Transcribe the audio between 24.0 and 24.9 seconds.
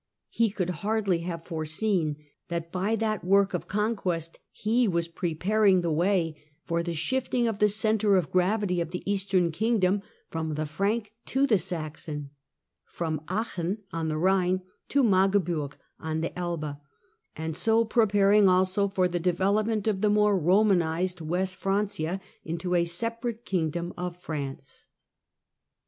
France.